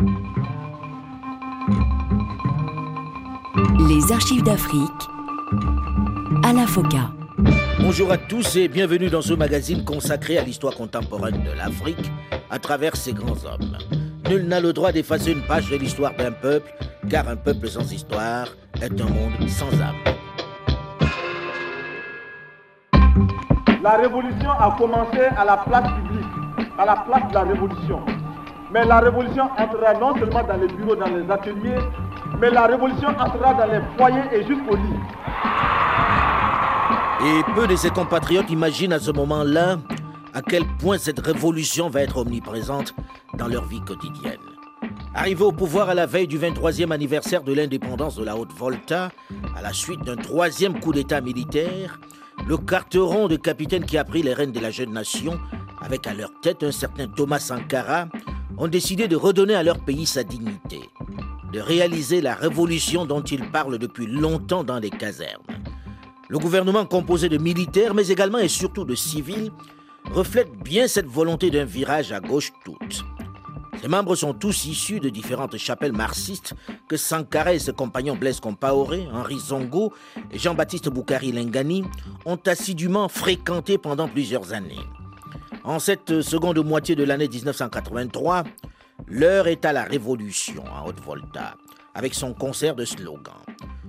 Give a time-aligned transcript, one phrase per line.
[0.00, 0.06] Les
[4.12, 4.80] archives d'Afrique,
[6.42, 7.10] Alain Foka.
[7.80, 12.10] Bonjour à tous et bienvenue dans ce magazine consacré à l'histoire contemporaine de l'Afrique
[12.48, 13.76] à travers ses grands hommes.
[14.30, 16.72] Nul n'a le droit d'effacer une page de l'histoire d'un peuple,
[17.10, 18.46] car un peuple sans histoire
[18.80, 19.96] est un monde sans âme.
[23.82, 26.24] La révolution a commencé à la place publique,
[26.78, 28.02] à la place de la révolution.
[28.72, 31.78] Mais la révolution entrera non seulement dans les bureaux, dans les ateliers,
[32.38, 35.00] mais la révolution entrera dans les foyers et jusqu'au lit.
[37.22, 39.78] Et peu de ses compatriotes imaginent à ce moment-là
[40.32, 42.94] à quel point cette révolution va être omniprésente
[43.36, 44.38] dans leur vie quotidienne.
[45.14, 49.10] Arrivé au pouvoir à la veille du 23e anniversaire de l'indépendance de la Haute-Volta,
[49.56, 51.98] à la suite d'un troisième coup d'État militaire,
[52.46, 55.38] le carteron de capitaine qui a pris les rênes de la jeune nation,
[55.82, 58.06] avec à leur tête un certain Thomas Sankara,
[58.58, 60.80] ont décidé de redonner à leur pays sa dignité,
[61.52, 65.42] de réaliser la révolution dont ils parlent depuis longtemps dans les casernes.
[66.28, 69.50] Le gouvernement composé de militaires, mais également et surtout de civils,
[70.12, 73.04] reflète bien cette volonté d'un virage à gauche toute.
[73.80, 76.54] Ses membres sont tous issus de différentes chapelles marxistes
[76.86, 79.94] que Sankara et ses compagnons Blaise Compaoré, Henri Zongo
[80.30, 81.84] et Jean-Baptiste Boukari Lengani
[82.26, 84.76] ont assidûment fréquenté pendant plusieurs années.
[85.64, 88.44] En cette seconde moitié de l'année 1983,
[89.08, 91.54] l'heure est à la révolution en Haute-Volta,
[91.94, 93.44] avec son concert de slogans.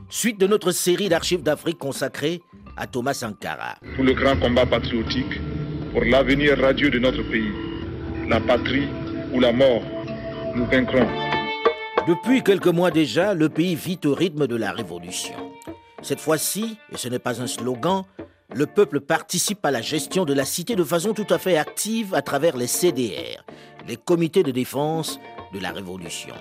[0.09, 2.41] Suite de notre série d'archives d'Afrique consacrée
[2.75, 3.75] à Thomas Sankara.
[3.95, 5.39] Pour le grand combat patriotique,
[5.93, 7.53] pour l'avenir radieux de notre pays,
[8.27, 8.89] la patrie
[9.33, 9.83] ou la mort,
[10.53, 11.07] nous vaincrons.
[12.05, 15.35] Depuis quelques mois déjà, le pays vit au rythme de la révolution.
[16.01, 18.03] Cette fois-ci, et ce n'est pas un slogan,
[18.53, 22.13] le peuple participe à la gestion de la cité de façon tout à fait active
[22.13, 23.43] à travers les CDR,
[23.87, 25.19] les comités de défense
[25.53, 26.35] de la révolution.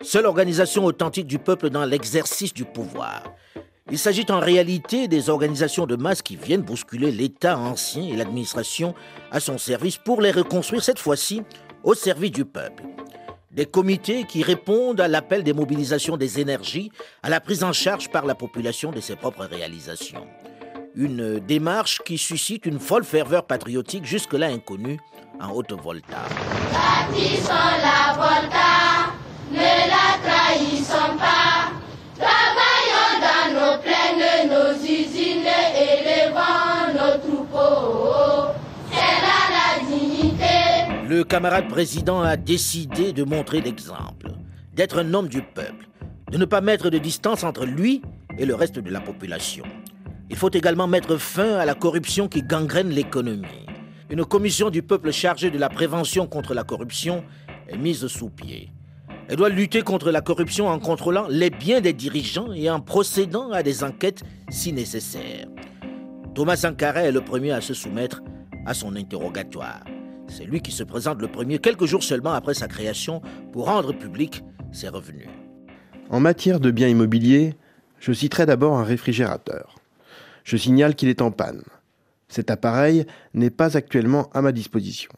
[0.00, 3.34] Seule organisation authentique du peuple dans l'exercice du pouvoir.
[3.90, 8.94] Il s'agit en réalité des organisations de masse qui viennent bousculer l'État ancien et l'administration
[9.30, 11.42] à son service pour les reconstruire cette fois-ci
[11.84, 12.82] au service du peuple.
[13.50, 18.10] Des comités qui répondent à l'appel des mobilisations des énergies, à la prise en charge
[18.10, 20.26] par la population de ses propres réalisations.
[21.00, 24.98] Une démarche qui suscite une folle ferveur patriotique jusque-là inconnue
[25.40, 26.24] en Haute-Volta.
[27.12, 29.14] la Volta,
[29.52, 31.70] ne la trahissons pas.
[32.18, 38.50] Travaillons dans nos plaines, nos usines, élevant nos troupeaux.
[38.90, 41.06] C'est là la dignité.
[41.08, 44.32] Le camarade président a décidé de montrer l'exemple,
[44.74, 45.86] d'être un homme du peuple,
[46.32, 48.02] de ne pas mettre de distance entre lui
[48.36, 49.64] et le reste de la population.
[50.30, 53.66] Il faut également mettre fin à la corruption qui gangrène l'économie.
[54.10, 57.24] Une commission du peuple chargée de la prévention contre la corruption
[57.68, 58.70] est mise sous pied.
[59.28, 63.52] Elle doit lutter contre la corruption en contrôlant les biens des dirigeants et en procédant
[63.52, 65.46] à des enquêtes si nécessaire.
[66.34, 68.22] Thomas Sankara est le premier à se soumettre
[68.64, 69.84] à son interrogatoire.
[70.28, 73.22] C'est lui qui se présente le premier quelques jours seulement après sa création
[73.52, 75.28] pour rendre public ses revenus.
[76.10, 77.54] En matière de biens immobiliers,
[77.98, 79.77] je citerai d'abord un réfrigérateur.
[80.48, 81.62] Je signale qu'il est en panne.
[82.28, 83.04] Cet appareil
[83.34, 85.10] n'est pas actuellement à ma disposition.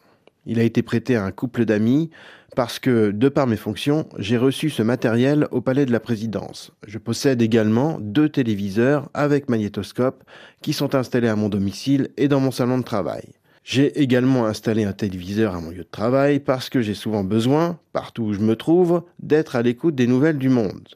[0.44, 2.10] Il a été prêté à un couple d'amis
[2.56, 6.72] parce que, de par mes fonctions, j'ai reçu ce matériel au Palais de la Présidence.
[6.84, 10.24] Je possède également deux téléviseurs avec magnétoscope
[10.62, 13.28] qui sont installés à mon domicile et dans mon salon de travail.
[13.62, 17.78] J'ai également installé un téléviseur à mon lieu de travail parce que j'ai souvent besoin,
[17.92, 20.88] partout où je me trouve, d'être à l'écoute des nouvelles du monde.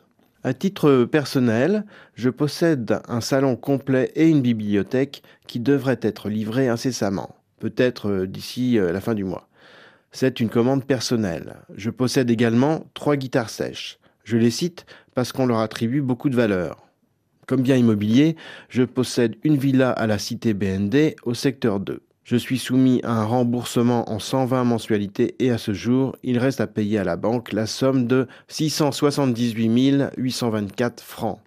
[0.47, 6.69] À titre personnel, je possède un salon complet et une bibliothèque qui devraient être livrés
[6.69, 9.49] incessamment, peut-être euh, d'ici euh, la fin du mois.
[10.13, 11.57] C'est une commande personnelle.
[11.75, 13.99] Je possède également trois guitares sèches.
[14.23, 14.85] Je les cite
[15.15, 16.87] parce qu'on leur attribue beaucoup de valeur.
[17.47, 18.37] Comme bien immobilier,
[18.69, 22.03] je possède une villa à la cité BND au secteur 2.
[22.25, 26.63] Je suis soumis à un remboursement en 120 mensualités et à ce jour, il reste
[26.63, 31.39] à payer à la banque la somme de 678 824 francs,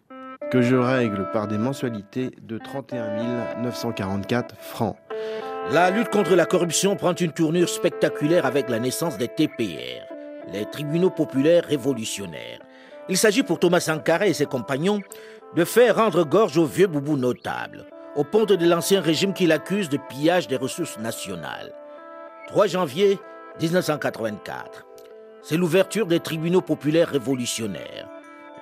[0.51, 4.97] que je règle par des mensualités de 31 944 francs.
[5.71, 10.05] La lutte contre la corruption prend une tournure spectaculaire avec la naissance des TPR,
[10.53, 12.59] les tribunaux populaires révolutionnaires.
[13.09, 15.01] Il s'agit pour Thomas Sankara et ses compagnons
[15.55, 19.89] de faire rendre gorge aux vieux boubous notables au ponte de l'ancien régime qui l'accuse
[19.89, 21.71] de pillage des ressources nationales.
[22.47, 23.19] 3 janvier
[23.61, 24.87] 1984.
[25.43, 28.09] C'est l'ouverture des tribunaux populaires révolutionnaires.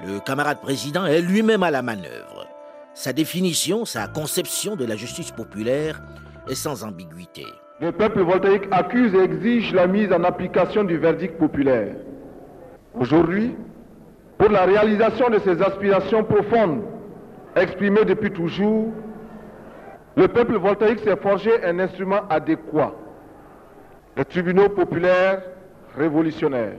[0.06, 2.48] Le camarade président est lui-même à la manœuvre.
[2.94, 6.02] Sa définition, sa conception de la justice populaire
[6.50, 7.46] est sans ambiguïté.
[7.80, 11.96] Le peuple voltaïque accuse et exige la mise en application du verdict populaire.
[12.94, 13.56] Aujourd'hui,
[14.38, 16.82] pour la réalisation de ces aspirations profondes,
[17.56, 18.92] exprimées depuis toujours,
[20.16, 22.94] le peuple voltaïque s'est forgé un instrument adéquat,
[24.16, 25.42] les tribunaux populaires
[25.98, 26.78] révolutionnaires.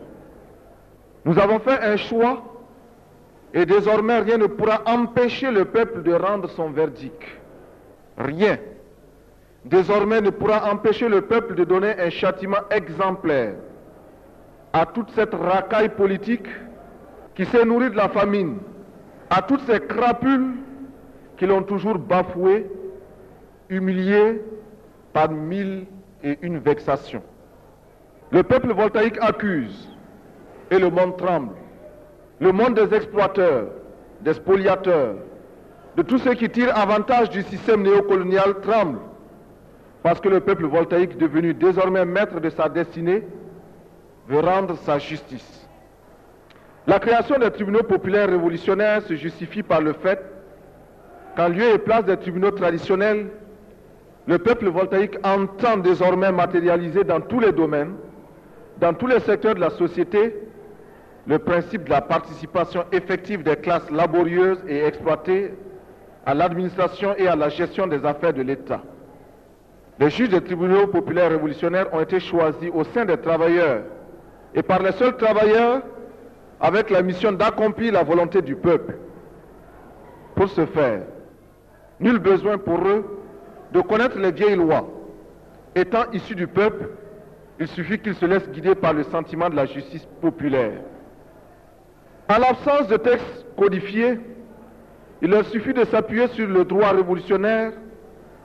[1.24, 2.42] Nous avons fait un choix
[3.52, 7.22] et désormais rien ne pourra empêcher le peuple de rendre son verdict.
[8.16, 8.58] Rien.
[9.64, 13.54] Désormais ne pourra empêcher le peuple de donner un châtiment exemplaire
[14.72, 16.46] à toute cette racaille politique
[17.34, 18.58] qui s'est nourrie de la famine,
[19.30, 20.52] à toutes ces crapules
[21.36, 22.66] qui l'ont toujours bafoué,
[23.68, 24.42] humilié
[25.12, 25.86] par mille
[26.22, 27.22] et une vexations.
[28.30, 29.88] Le peuple voltaïque accuse
[30.70, 31.54] et le monde tremble.
[32.40, 33.68] Le monde des exploiteurs,
[34.20, 35.14] des spoliateurs,
[35.96, 38.98] de tous ceux qui tirent avantage du système néocolonial tremble
[40.02, 43.26] parce que le peuple voltaïque, devenu désormais maître de sa destinée,
[44.28, 45.66] veut rendre sa justice.
[46.86, 50.20] La création des tribunaux populaires révolutionnaires se justifie par le fait
[51.36, 53.26] qu'en lieu et place des tribunaux traditionnels,
[54.26, 57.94] le peuple voltaïque entend désormais matérialiser dans tous les domaines,
[58.80, 60.34] dans tous les secteurs de la société,
[61.26, 65.54] le principe de la participation effective des classes laborieuses et exploitées
[66.24, 68.82] à l'administration et à la gestion des affaires de l'État.
[69.98, 73.82] Les juges des tribunaux populaires révolutionnaires ont été choisis au sein des travailleurs
[74.54, 75.82] et par les seuls travailleurs
[76.60, 78.96] avec la mission d'accomplir la volonté du peuple.
[80.34, 81.02] Pour ce faire,
[82.00, 83.15] nul besoin pour eux
[83.76, 84.88] de connaître les vieilles lois.
[85.74, 86.88] Étant issus du peuple,
[87.60, 90.80] il suffit qu'ils se laissent guider par le sentiment de la justice populaire.
[92.30, 94.18] En l'absence de textes codifiés,
[95.20, 97.72] il leur suffit de s'appuyer sur le droit révolutionnaire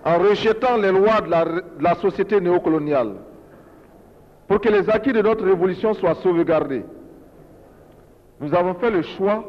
[0.04, 3.14] en rejetant les lois de la, société néocoloniale
[4.50, 6.84] pour que les acquis de notre révolution soient sauvegardés.
[8.42, 9.46] Nous avons fait le choix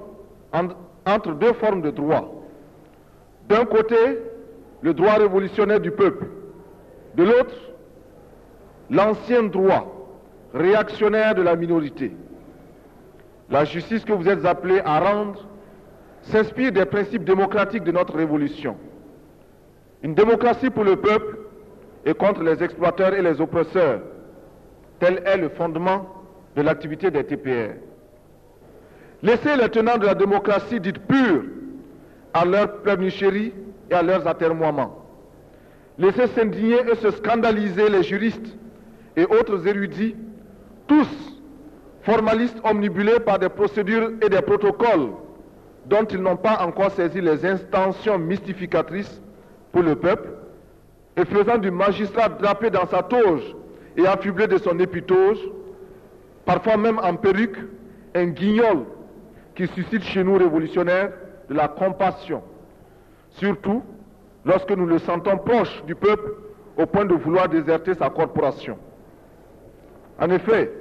[1.04, 2.32] entre deux formes de droit.
[3.48, 3.96] D'un côté,
[4.82, 6.26] le droit révolutionnaire du peuple.
[7.14, 7.54] De l'autre,
[8.90, 9.88] l'ancien droit
[10.52, 12.12] réactionnaire de la minorité.
[13.50, 15.46] La justice que vous êtes appelés à rendre
[16.22, 18.76] s'inspire des principes démocratiques de notre révolution.
[20.02, 21.38] Une démocratie pour le peuple
[22.04, 24.00] et contre les exploiteurs et les oppresseurs.
[24.98, 26.06] Tel est le fondement
[26.56, 27.74] de l'activité des TPR.
[29.22, 31.44] Laissez les tenants de la démocratie dite pure
[32.34, 33.52] à leur pleurnicherie
[33.90, 34.98] et à leurs atermoiements.
[35.98, 38.56] Laissez s'indigner et se scandaliser les juristes
[39.16, 40.16] et autres érudits,
[40.86, 41.08] tous
[42.02, 45.10] formalistes omnibulés par des procédures et des protocoles
[45.86, 49.20] dont ils n'ont pas encore saisi les intentions mystificatrices
[49.72, 50.28] pour le peuple,
[51.16, 53.54] et faisant du magistrat drapé dans sa toge
[53.96, 55.38] et affublé de son épitoge,
[56.44, 57.58] parfois même en perruque,
[58.14, 58.84] un guignol
[59.54, 61.12] qui suscite chez nous révolutionnaires
[61.48, 62.42] de la compassion,
[63.32, 63.82] surtout
[64.44, 66.32] lorsque nous le sentons proche du peuple
[66.76, 68.78] au point de vouloir déserter sa corporation.
[70.18, 70.72] En effet,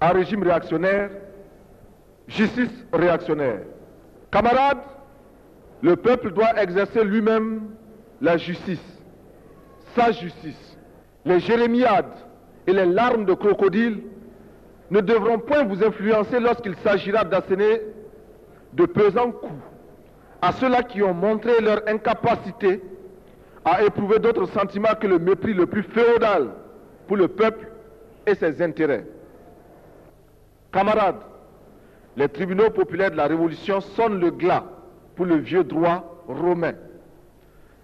[0.00, 1.10] un régime réactionnaire,
[2.28, 3.60] justice réactionnaire.
[4.30, 4.82] Camarades,
[5.82, 7.62] le peuple doit exercer lui-même
[8.20, 8.84] la justice,
[9.94, 10.78] sa justice.
[11.24, 12.12] Les jérémiades
[12.66, 14.02] et les larmes de crocodile
[14.90, 17.80] ne devront point vous influencer lorsqu'il s'agira d'asséner
[18.72, 19.52] de pesants coups
[20.44, 22.82] à ceux-là qui ont montré leur incapacité
[23.64, 26.50] à éprouver d'autres sentiments que le mépris le plus féodal
[27.06, 27.66] pour le peuple
[28.26, 29.06] et ses intérêts.
[30.70, 31.22] Camarades,
[32.18, 34.64] les tribunaux populaires de la Révolution sonnent le glas
[35.16, 36.74] pour le vieux droit romain.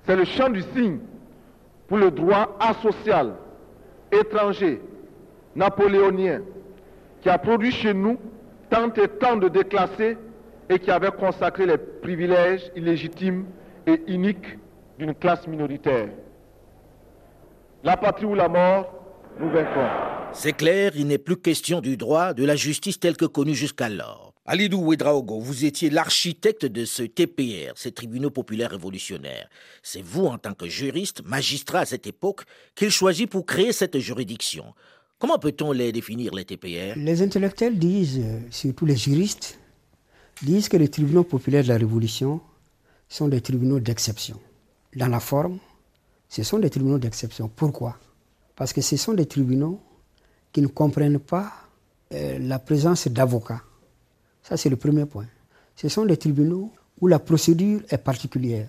[0.04, 0.98] C'est le chant du cygne
[1.88, 3.36] pour le droit asocial,
[4.12, 4.82] étranger,
[5.56, 6.42] napoléonien,
[7.22, 8.18] qui a produit chez nous
[8.68, 10.18] tant et tant de déclassés
[10.70, 13.44] et qui avait consacré les privilèges illégitimes
[13.86, 14.56] et iniques
[14.98, 16.08] d'une classe minoritaire.
[17.82, 18.94] La patrie ou la mort,
[19.40, 19.88] nous vaincrons.
[20.32, 24.32] C'est clair, il n'est plus question du droit, de la justice telle que connue jusqu'alors.
[24.46, 29.48] Alidou Ouedraogo, vous étiez l'architecte de ce TPR, ces tribunaux populaires révolutionnaires.
[29.82, 32.42] C'est vous, en tant que juriste, magistrat à cette époque,
[32.74, 34.64] qu'il choisit pour créer cette juridiction.
[35.18, 39.59] Comment peut-on les définir, les TPR Les intellectuels disent, euh, surtout les juristes,
[40.42, 42.40] disent que les tribunaux populaires de la Révolution
[43.08, 44.38] sont des tribunaux d'exception.
[44.96, 45.58] Dans la forme,
[46.28, 47.50] ce sont des tribunaux d'exception.
[47.54, 47.98] Pourquoi?
[48.56, 49.80] Parce que ce sont des tribunaux
[50.52, 51.52] qui ne comprennent pas
[52.12, 53.62] euh, la présence d'avocats.
[54.42, 55.26] Ça, c'est le premier point.
[55.76, 58.68] Ce sont des tribunaux où la procédure est particulière.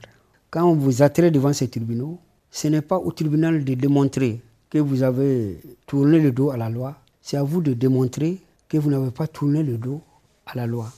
[0.49, 4.77] Quand on vous attire devant ces tribunaux, ce n'est pas au tribunal de démontrer que
[4.77, 8.89] vous avez tourné le dos à la loi, c'est à vous de démontrer que vous
[8.89, 10.01] n'avez pas tourné le dos
[10.45, 10.91] à la loi.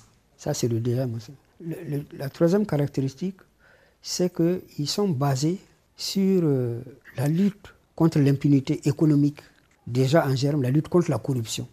[0.43, 1.17] Ça, c'est le deuxième.
[2.17, 3.37] la troisième caractéristique,
[4.01, 5.57] c'est qu'ils sont basés
[5.95, 6.81] sur euh,
[7.15, 9.39] la lutte contre l'impunité économique,
[9.87, 11.65] déjà en germe, la lutte contre la corruption.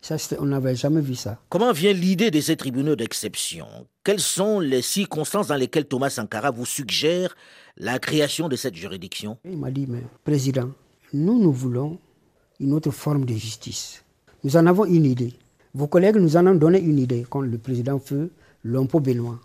[0.00, 1.40] Ça, on n'avait jamais vu ça.
[1.48, 3.66] Comment vient l'idée de ces tribunaux d'exception?
[4.04, 7.34] Quelles sont les circonstances dans lesquelles Thomas Sankara vous suggère
[7.78, 9.38] la création de cette juridiction?
[9.44, 10.70] Il m'a dit, mais président,
[11.12, 11.98] nous, nous voulons
[12.60, 14.04] une autre forme de justice.
[14.44, 15.34] Nous en avons une idée.
[15.78, 18.32] Vos collègues nous en ont donné une idée, quand le président feu
[18.64, 19.38] Lompo Benoît,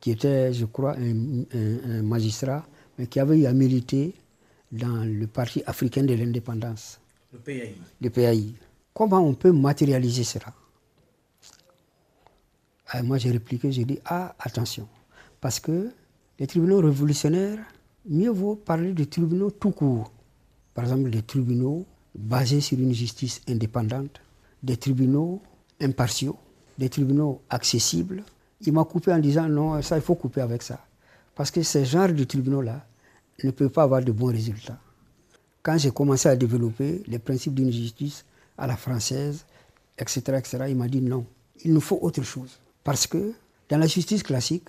[0.00, 2.66] qui était, je crois, un, magistrat,
[2.98, 4.12] mais qui avait eu à militer
[4.72, 6.98] dans le Parti africain de l'indépendance.
[7.32, 7.74] Le PAI.
[8.00, 8.54] Le PAI.
[8.92, 10.52] Comment on peut matérialiser cela?
[12.88, 14.88] Ah, Moi, j'ai répliqué, j'ai dit, ah, attention,
[15.40, 15.90] parce que
[16.40, 17.60] les tribunaux révolutionnaires,
[18.08, 20.10] mieux vaut parler de tribunaux tout court.
[20.74, 24.20] Par exemple, des tribunaux basés sur une justice indépendante,
[24.64, 25.40] des tribunaux
[25.80, 26.36] impartiaux,
[26.78, 28.22] des tribunaux accessibles.
[28.62, 30.80] Il m'a coupé en disant non, ça, il faut couper avec ça.
[31.34, 32.84] Parce que ce genre de tribunaux-là
[33.44, 34.78] ne peut pas avoir de bons résultats.
[35.62, 38.24] Quand j'ai commencé à développer les principes d'une justice
[38.56, 39.44] à la française,
[39.98, 41.24] etc., etc., il m'a dit non,
[41.64, 42.58] il nous faut autre chose.
[42.84, 43.32] Parce que
[43.68, 44.68] dans la justice classique,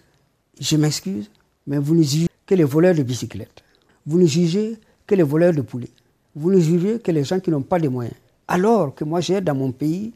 [0.60, 1.30] je m'excuse,
[1.65, 3.63] mais vous ne jugez que les voleurs de bicyclettes.
[4.06, 4.77] Vous ne jugez
[5.08, 5.91] que les voleurs de poulets.
[6.36, 8.15] Vous ne jugez que les gens qui n'ont pas de moyens.
[8.48, 10.13] Alors que moi, j'ai dans mon pays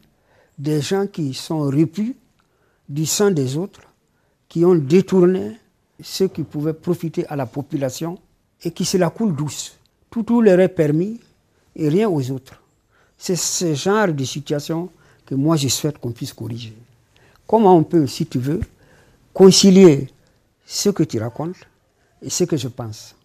[0.58, 2.16] des gens qui sont repus
[2.88, 3.82] du sang des autres,
[4.48, 5.58] qui ont détourné
[6.02, 8.20] ce qui pouvait profiter à la population
[8.64, 9.78] et qui se la coulent douce.
[10.10, 11.20] Tout, tout leur est permis
[11.76, 12.62] et rien aux autres.
[13.18, 14.90] C'est ce genre de situation
[15.26, 16.74] que moi je souhaite qu'on puisse corriger.
[17.48, 18.62] Comment on peut, si tu veux,
[19.34, 20.08] concilier
[20.66, 21.56] ce que tu racontes
[22.22, 23.16] et ce que je pense?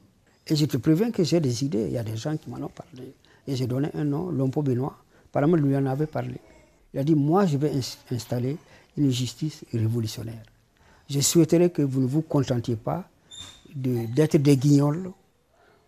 [0.47, 2.57] Et je te préviens que j'ai des idées, il y a des gens qui m'en
[2.57, 3.13] ont parlé.
[3.47, 4.97] Et j'ai donné un nom, Lompo Benoît,
[5.31, 6.41] apparemment lui en avait parlé.
[6.93, 7.73] Il a dit, moi je vais
[8.11, 8.57] installer
[8.97, 10.43] une justice révolutionnaire.
[11.09, 13.09] Je souhaiterais que vous ne vous contentiez pas
[13.75, 15.11] d'être des guignols.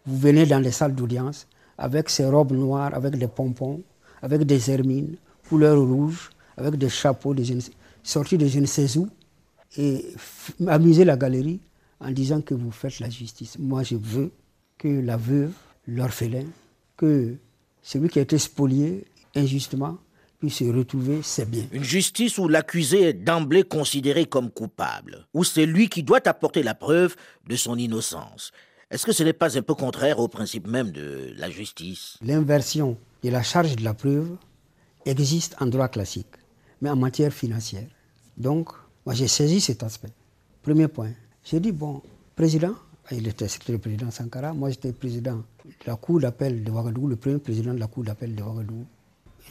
[0.07, 1.47] Vous venez dans les salles d'audience
[1.79, 3.83] avec ces robes noires, avec des pompons,
[4.21, 5.17] avec des hermines,
[5.49, 7.45] couleur rouge, avec des chapeaux de
[8.03, 9.09] sortis de je ne sais où,
[9.77, 10.05] et
[10.67, 11.61] amuser la galerie
[12.01, 13.59] en disant que vous faites la justice.
[13.59, 14.31] Moi, je veux
[14.77, 15.53] que la veuve,
[15.87, 16.45] l'orphelin,
[16.97, 17.37] que
[17.81, 19.05] celui qui a été spolié
[19.35, 19.99] injustement
[20.43, 21.67] puisse se retrouver ses biens.
[21.71, 26.65] Une justice où l'accusé est d'emblée considéré comme coupable, où c'est lui qui doit apporter
[26.65, 27.15] la preuve
[27.47, 28.51] de son innocence.
[28.91, 32.19] Est-ce que ce n'est pas un peu contraire au principe même de la justice?
[32.23, 34.37] L'inversion et la charge de la preuve
[35.07, 36.35] existe en droit classique,
[36.81, 37.87] mais en matière financière.
[38.37, 38.71] Donc,
[39.07, 40.13] moi j'ai saisi cet aspect.
[40.61, 41.13] Premier point.
[41.45, 42.03] J'ai dit, bon,
[42.35, 42.75] président,
[43.13, 47.17] il était le président Sankara, moi j'étais président de la Cour d'appel de Ouagadougou, le
[47.17, 48.87] premier président de la Cour d'appel de Ouagadougou.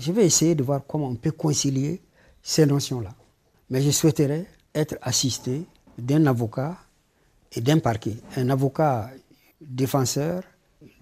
[0.01, 2.01] Je vais essayer de voir comment on peut concilier
[2.41, 3.13] ces notions-là.
[3.70, 5.62] Mais je souhaiterais être assisté
[5.96, 6.75] d'un avocat
[7.55, 8.15] et d'un parquet.
[8.36, 9.12] Un avocat
[9.62, 10.41] défenseur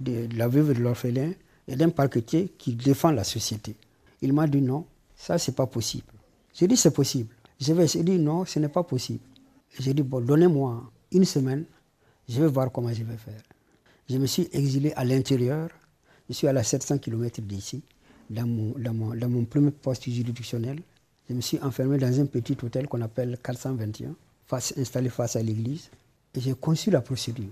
[0.02, 1.32] de la veuve de l'orphelin
[1.66, 3.74] et d'un parquetier qui défend la société.
[4.22, 6.12] Il m'a dit non, ça c'est pas possible.
[6.54, 7.34] J'ai dit c'est possible.
[7.58, 9.24] Je vais essayer, dit non, ce n'est pas possible.
[9.80, 11.64] J'ai dit bon, donnez-moi une semaine,
[12.28, 13.42] je vais voir comment je vais faire.
[14.10, 15.70] Je me suis exilé à l'intérieur,
[16.28, 17.82] je suis à la 700 km d'ici,
[18.30, 20.82] dans mon, premier poste juridictionnel.
[21.30, 24.16] Je me suis enfermé dans un petit hôtel qu'on appelle 421,
[24.48, 25.90] face, installé face à l'église,
[26.34, 27.50] et j'ai conçu la procédure.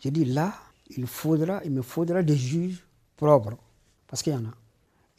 [0.00, 0.54] J'ai dit là,
[0.96, 2.84] il me faudra des juges
[3.16, 3.56] propres,
[4.06, 4.54] parce qu'il y en a.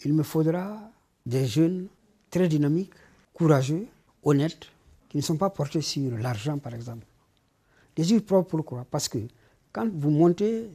[0.04, 0.80] Il me faudra
[1.26, 1.88] des jeunes
[2.30, 2.94] très dynamiques,
[3.34, 3.88] courageux,
[4.24, 4.68] honnêtes,
[5.10, 7.06] qui ne sont pas portés sur l'argent, par exemple.
[7.96, 8.86] Des juges propres, pourquoi?
[8.90, 9.20] Parce que
[9.72, 10.70] quand vous montez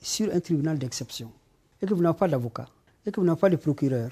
[0.00, 1.30] sur un tribunal d'exception
[1.80, 2.68] et que vous n'avez pas d'avocat,
[3.04, 4.10] et que vous n'avez pas de procureur,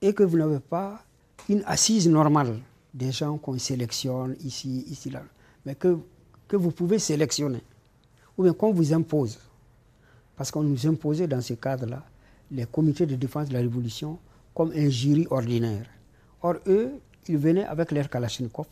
[0.00, 1.02] et que vous n'avez pas
[1.48, 2.58] une assise normale
[2.92, 5.22] des gens qu'on sélectionne ici, ici, là,
[5.64, 5.98] mais que,
[6.46, 7.62] que vous pouvez sélectionner,
[8.36, 9.38] ou bien qu'on vous impose.
[10.36, 12.04] Parce qu'on nous imposait dans ce cadre-là
[12.50, 14.18] les comités de défense de la Révolution
[14.54, 15.86] comme un jury ordinaire.
[16.42, 16.92] Or, eux,
[17.28, 18.66] ils venaient avec leur Kalachnikov.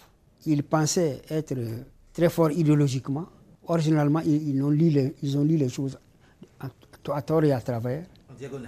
[0.46, 1.54] Ils pensaient être
[2.12, 3.26] très forts idéologiquement.
[3.66, 5.98] Originalement, ils, ont, lu les, ils ont lu les choses
[6.60, 8.04] à, tort et à travers.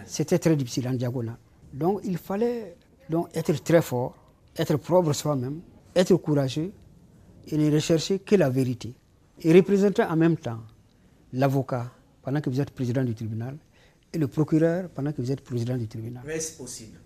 [0.06, 1.38] C'était très difficile en diagonale.
[1.72, 2.76] Donc, il fallait
[3.10, 4.16] donc, être très fort,
[4.56, 5.60] être propre soi-même,
[5.94, 6.72] être courageux
[7.46, 8.94] et ne rechercher que la vérité.
[9.40, 10.60] Et représenter en même temps
[11.32, 13.56] l'avocat pendant que vous êtes président du tribunal
[14.12, 16.22] et le procureur pendant que vous êtes président du tribunal.
[16.26, 16.98] Mais c'est possible?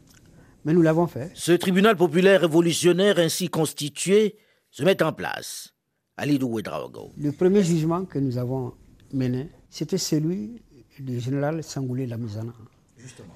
[0.64, 1.31] Mais nous l'avons fait.
[1.35, 4.37] Ce tribunal populaire révolutionnaire ainsi constitué
[4.71, 5.75] se met en place.
[6.16, 6.59] Alidou.
[6.59, 8.75] Le premier jugement que nous avons
[9.12, 10.62] mené, c'était celui
[10.99, 12.52] du général Sangoulé Lamizana,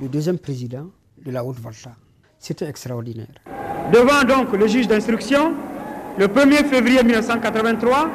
[0.01, 0.87] le deuxième président
[1.25, 1.93] de la Haute-Volta.
[2.39, 3.27] C'était extraordinaire.
[3.93, 5.53] Devant donc le juge d'instruction,
[6.19, 8.09] le 1er février 1983,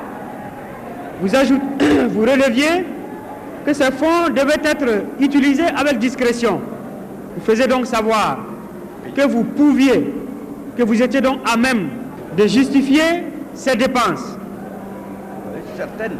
[1.21, 1.27] vous,
[2.09, 2.85] vous releviez
[3.65, 6.61] que ces fonds devaient être utilisés avec discrétion.
[7.35, 8.45] Vous faisiez donc savoir
[9.15, 10.13] que vous pouviez,
[10.77, 11.89] que vous étiez donc à même
[12.37, 14.37] de justifier ces dépenses.
[15.75, 16.17] Certaines.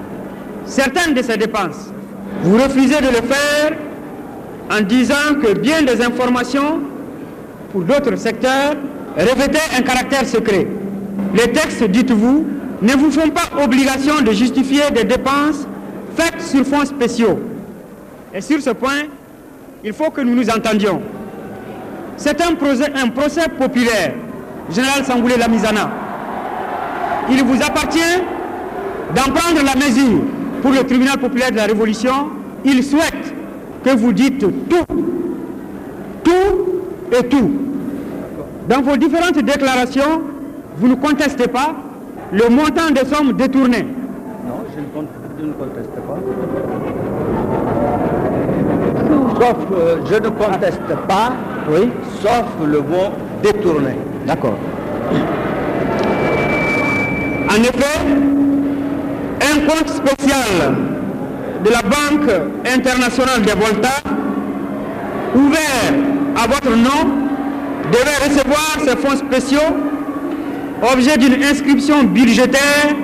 [0.65, 1.91] Certaines de ces dépenses.
[2.43, 3.73] Vous refusez de le faire
[4.71, 6.79] en disant que bien des informations
[7.71, 8.75] pour d'autres secteurs
[9.17, 10.67] revêtaient un caractère secret.
[11.35, 12.45] Les textes, dites-vous,
[12.81, 15.67] ne vous font pas obligation de justifier des dépenses
[16.15, 17.39] faites sur fonds spéciaux.
[18.33, 19.03] Et sur ce point,
[19.83, 21.01] il faut que nous nous entendions.
[22.17, 24.13] C'est un procès, un procès populaire,
[24.69, 25.89] Général Sangoulé Lamizana.
[27.29, 28.00] Il vous appartient
[29.15, 30.21] d'en prendre la mesure
[30.62, 32.30] pour le tribunal populaire de la Révolution.
[32.63, 33.34] Il souhaite
[33.84, 34.86] que vous dites tout,
[36.24, 37.51] tout et tout.
[38.70, 40.22] Dans vos différentes déclarations,
[40.77, 41.75] vous ne contestez pas
[42.32, 43.86] le montant des sommes détournées.
[44.48, 46.20] Non, je ne, conteste pas.
[49.39, 51.34] Sauf, euh, je ne conteste pas,
[51.70, 51.89] oui.
[52.22, 53.10] sauf le mot
[53.41, 53.96] détourné.
[54.27, 54.56] D'accord.
[57.50, 58.00] En effet,
[59.51, 60.75] un compte spécial
[61.63, 62.29] de la Banque
[62.65, 63.89] internationale des Volta,
[65.36, 65.93] ouvert
[66.36, 67.12] à votre nom,
[67.91, 69.60] devait recevoir ces fonds spéciaux,
[70.93, 72.96] objet d'une inscription budgétaire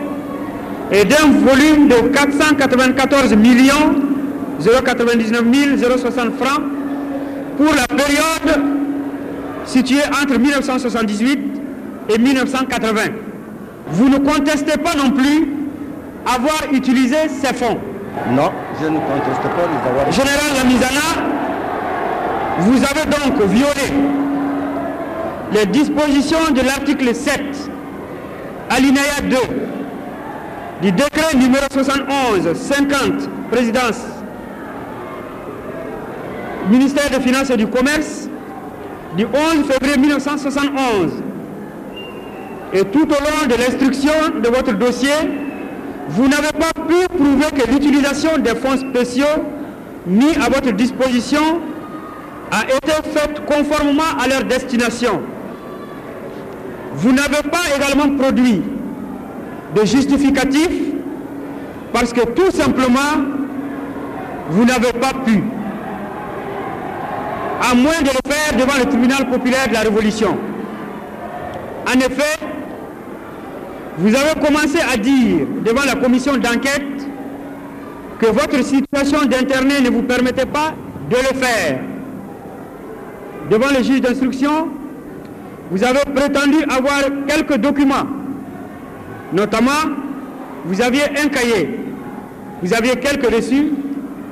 [0.92, 3.96] et d'un volume de 494 millions
[4.60, 5.44] 099
[5.80, 6.62] 060 francs
[7.58, 8.64] pour la période
[9.66, 11.40] située entre 1978
[12.10, 13.02] et 1980.
[13.92, 15.57] Vous ne contestez pas non plus
[16.36, 17.78] avoir utilisé ces fonds.
[18.32, 21.38] Non, je ne conteste pas les avoir Général Lamizana,
[22.60, 23.94] vous avez donc violé
[25.54, 27.42] les dispositions de l'article 7,
[28.70, 29.38] alinéa 2,
[30.82, 34.02] du décret numéro 71, 50, présidence,
[36.70, 38.28] ministère des Finances et du Commerce,
[39.16, 39.32] du 11
[39.72, 41.12] février 1971.
[42.74, 44.12] Et tout au long de l'instruction
[44.44, 45.14] de votre dossier,
[46.10, 49.26] vous n'avez pas pu prouver que l'utilisation des fonds spéciaux
[50.06, 51.42] mis à votre disposition
[52.52, 55.22] a été faite conformément à leur destination.
[56.96, 58.62] Vous n'avez pas également produit
[59.76, 60.70] de justificatif
[61.92, 63.26] parce que tout simplement,
[64.50, 65.44] vous n'avez pas pu,
[67.70, 70.38] à moins de le faire devant le tribunal populaire de la Révolution.
[71.86, 72.47] En effet,
[73.98, 76.84] vous avez commencé à dire devant la commission d'enquête
[78.20, 80.74] que votre situation d'Internet ne vous permettait pas
[81.10, 81.80] de le faire.
[83.50, 84.70] Devant le juge d'instruction,
[85.72, 88.06] vous avez prétendu avoir quelques documents.
[89.34, 89.72] Notamment,
[90.66, 91.80] vous aviez un cahier,
[92.62, 93.72] vous aviez quelques reçus,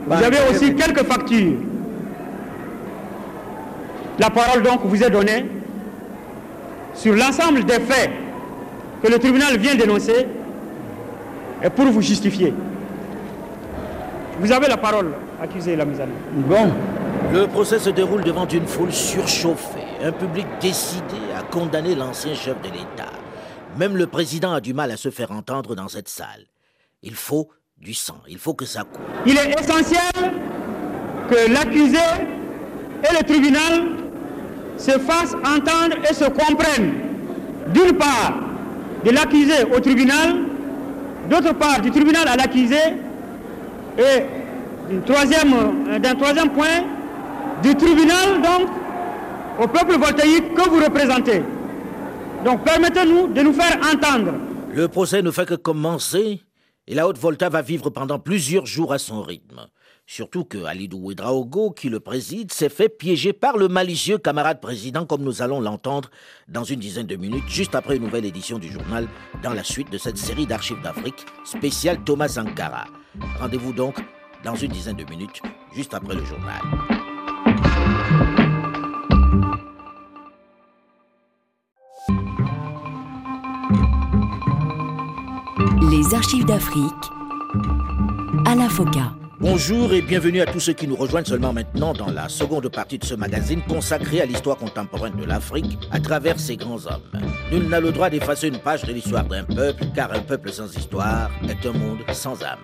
[0.06, 1.54] vous bah, avez aussi quelques factures.
[4.20, 5.46] La parole donc vous est donnée
[6.94, 8.10] sur l'ensemble des faits
[9.06, 10.26] que le tribunal vient d'énoncer
[11.64, 12.54] et pour vous justifier.
[14.40, 16.72] Vous avez la parole, accusé la Bon,
[17.32, 22.60] le procès se déroule devant une foule surchauffée, un public décidé à condamner l'ancien chef
[22.62, 23.12] de l'État.
[23.78, 26.46] Même le président a du mal à se faire entendre dans cette salle.
[27.04, 29.06] Il faut du sang, il faut que ça coule.
[29.28, 30.34] Il est essentiel
[31.30, 32.00] que l'accusé
[33.04, 33.84] et le tribunal
[34.78, 36.94] se fassent entendre et se comprennent.
[37.68, 38.55] D'une part,
[39.06, 40.36] de l'accusé au tribunal,
[41.30, 42.76] d'autre part, du tribunal à l'accusé,
[43.98, 45.54] et d'un troisième,
[46.18, 46.84] troisième point,
[47.62, 48.70] du tribunal, donc,
[49.62, 51.44] au peuple voltaïque que vous représentez.
[52.44, 54.34] Donc, permettez-nous de nous faire entendre.
[54.74, 56.42] Le procès ne fait que commencer
[56.88, 59.68] et la Haute-Volta va vivre pendant plusieurs jours à son rythme.
[60.08, 65.06] Surtout que Alidou Ouedraogo, qui le préside, s'est fait piéger par le malicieux camarade président,
[65.06, 66.12] comme nous allons l'entendre
[66.48, 69.08] dans une dizaine de minutes, juste après une nouvelle édition du journal,
[69.42, 72.86] dans la suite de cette série d'archives d'Afrique spéciale Thomas Sankara.
[73.40, 73.96] Rendez-vous donc
[74.44, 75.42] dans une dizaine de minutes,
[75.74, 76.62] juste après le journal.
[85.90, 86.94] Les archives d'Afrique
[88.46, 88.70] à la.
[89.38, 92.98] Bonjour et bienvenue à tous ceux qui nous rejoignent seulement maintenant dans la seconde partie
[92.98, 97.04] de ce magazine consacré à l'histoire contemporaine de l'Afrique à travers ses grands hommes.
[97.52, 100.74] Nul n'a le droit d'effacer une page de l'histoire d'un peuple, car un peuple sans
[100.74, 102.60] histoire est un monde sans âme.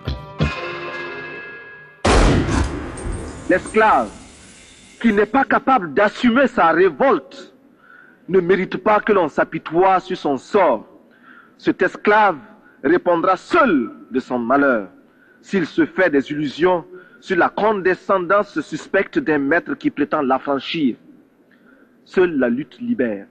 [3.50, 4.08] L'esclave
[5.02, 7.52] qui n'est pas capable d'assumer sa révolte
[8.30, 10.86] ne mérite pas que l'on s'apitoie sur son sort.
[11.58, 12.38] Cet esclave
[12.82, 14.88] répondra seul de son malheur
[15.42, 16.84] s'il se fait des illusions
[17.20, 20.96] sur la condescendance suspecte d'un maître qui prétend l'affranchir.
[22.04, 23.26] Seule la lutte libère.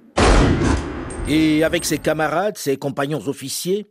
[1.28, 3.88] Et avec ses camarades, ses compagnons officiers,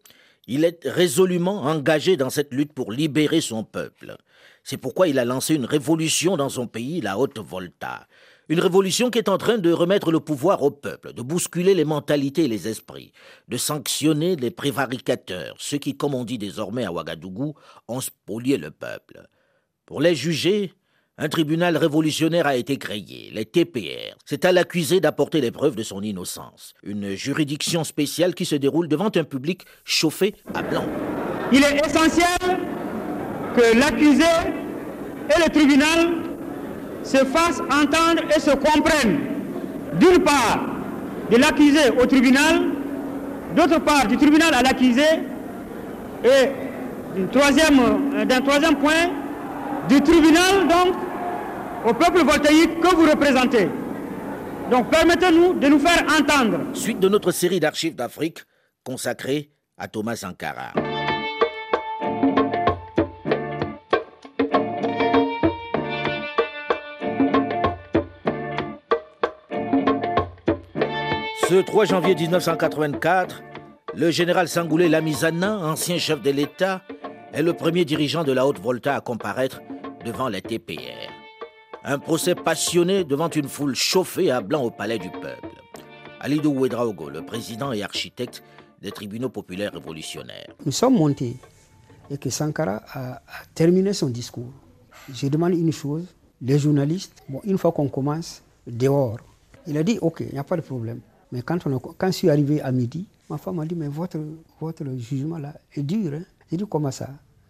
[0.47, 4.17] il est résolument engagé dans cette lutte pour libérer son peuple.
[4.65, 8.07] C'est pourquoi il a lancé une révolution dans son pays, la Haute Volta.
[8.51, 11.85] Une révolution qui est en train de remettre le pouvoir au peuple, de bousculer les
[11.85, 13.13] mentalités et les esprits,
[13.47, 17.55] de sanctionner les prévaricateurs, ceux qui, comme on dit désormais à Ouagadougou,
[17.87, 19.29] ont spolié le peuple.
[19.87, 20.75] Pour les juger,
[21.17, 24.17] un tribunal révolutionnaire a été créé, les TPR.
[24.25, 26.75] C'est à l'accusé d'apporter les preuves de son innocence.
[26.83, 30.89] Une juridiction spéciale qui se déroule devant un public chauffé à blanc.
[31.53, 32.59] Il est essentiel
[33.55, 36.30] que l'accusé et le tribunal
[37.03, 39.21] se fassent entendre et se comprennent.
[39.95, 40.61] D'une part,
[41.31, 42.63] de l'accusé au tribunal,
[43.57, 45.03] d'autre part, du tribunal à l'accusé,
[46.25, 46.51] et
[47.17, 47.81] d'un troisième,
[48.45, 49.11] troisième point,
[49.89, 50.95] du tribunal donc
[51.87, 53.69] au peuple voltaïque que vous représentez.
[54.71, 56.59] Donc permettez-nous de nous faire entendre.
[56.75, 58.45] Suite de notre série d'archives d'Afrique
[58.85, 60.73] consacrée à Thomas Sankara.
[71.51, 73.43] Ce 3 janvier 1984,
[73.97, 76.81] le général Sangoulé Lamizana, ancien chef de l'État,
[77.33, 79.61] est le premier dirigeant de la Haute-Volta à comparaître
[80.05, 81.11] devant les TPR.
[81.83, 85.49] Un procès passionné devant une foule chauffée à blanc au palais du peuple.
[86.21, 88.45] Alidou Ouedraogo, le président et architecte
[88.81, 90.55] des tribunaux populaires révolutionnaires.
[90.65, 91.35] Nous sommes montés
[92.13, 93.23] et que Sankara a,
[93.57, 94.53] terminé son discours.
[95.13, 99.17] J'ai demandé une chose, les journalistes, bon, une fois qu'on commence, dehors,
[99.67, 101.01] il a dit, OK, il n'y a pas de problème.
[101.33, 104.19] Mais quand, je suis arrivé à midi, ma femme m'a dit, mais votre,
[104.61, 106.13] votre jugement là est dur.
[106.15, 106.23] Hein?
[106.51, 107.09] J'ai dit, comment ça?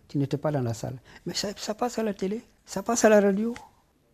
[0.09, 0.97] Tu n'étais pas dans la salle.
[1.25, 3.55] Mais ça, ça passe à la télé, ça passe à la radio.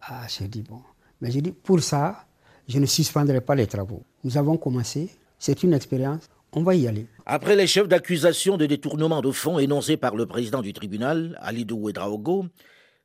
[0.03, 0.81] Ah, j'ai dit, bon.
[1.21, 2.27] Mais j'ai dit, pour ça,
[2.69, 4.03] je ne suspendrai pas les travaux.
[4.23, 7.07] Nous avons commencé, c'est une expérience, on va y aller.
[7.25, 11.77] Après les chefs d'accusation de détournement de fonds énoncés par le président du tribunal, Alidou
[11.77, 12.47] Ouedraogo,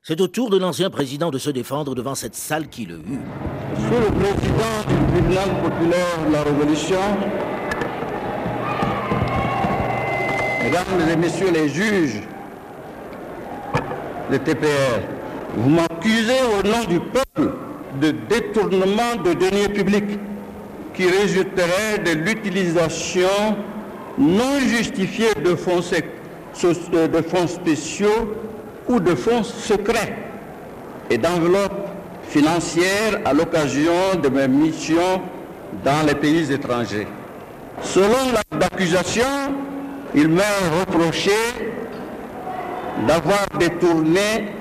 [0.03, 3.21] c'est au tour de l'ancien président de se défendre devant cette salle qui le eut.
[3.75, 6.97] Sous le président du tribunal populaire de la Révolution,
[10.63, 12.21] Mesdames et Messieurs les juges
[14.31, 15.01] de TPR,
[15.55, 17.53] vous m'accusez au nom du peuple
[18.01, 20.19] de détournement de deniers publics
[20.95, 23.27] qui résulterait de l'utilisation
[24.17, 25.81] non justifiée de fonds
[27.47, 28.35] spéciaux
[28.99, 30.15] de fonds secrets
[31.09, 31.87] et d'enveloppes
[32.29, 35.21] financières à l'occasion de mes missions
[35.83, 37.07] dans les pays étrangers.
[37.81, 39.25] Selon l'accusation,
[40.15, 40.43] il m'a
[40.79, 41.31] reproché
[43.07, 44.51] d'avoir détourné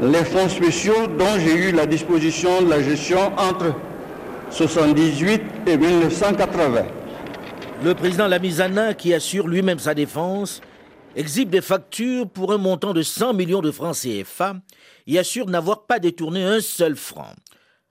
[0.00, 3.74] les fonds spéciaux dont j'ai eu la disposition de la gestion entre
[4.50, 6.82] 1978 et 1980.
[7.84, 10.60] Le président Lamizana, qui assure lui-même sa défense,
[11.16, 14.56] exhibe des factures pour un montant de 100 millions de francs CFA
[15.06, 17.34] et assure n'avoir pas détourné un seul franc.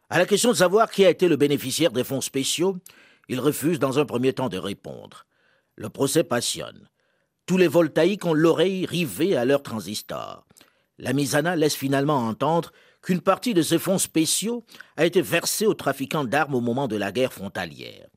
[0.09, 2.77] À la question de savoir qui a été le bénéficiaire des fonds spéciaux,
[3.27, 5.25] il refuse dans un premier temps de répondre.
[5.75, 6.88] Le procès passionne.
[7.47, 10.45] Tous les voltaïques ont l'oreille rivée à leur transistor.
[10.99, 14.63] La Misana laisse finalement entendre qu'une partie de ces fonds spéciaux
[14.97, 18.07] a été versée aux trafiquants d'armes au moment de la guerre frontalière.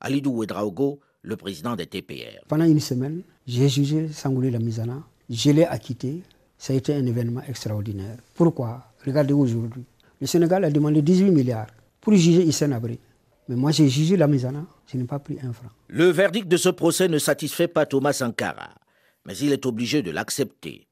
[0.00, 2.40] Alidou Ouedraogo, le président des TPR.
[2.48, 5.02] Pendant une semaine, j'ai jugé Sangoulé Lamizana.
[5.28, 6.22] Je l'ai acquitté.
[6.56, 8.16] Ça a été un événement extraordinaire.
[8.34, 8.84] Pourquoi?
[9.04, 9.82] Regardez aujourd'hui.
[10.20, 11.66] Le Sénégal a demandé 18 milliards
[12.00, 13.00] pour juger Hissène Abré.
[13.48, 14.64] Mais moi, j'ai jugé Lamizana.
[14.86, 15.68] Je n'ai pas pris un franc.
[15.88, 18.70] Le verdict de ce procès ne satisfait pas Thomas Sankara,
[19.24, 20.86] mais il est obligé de l'accepter.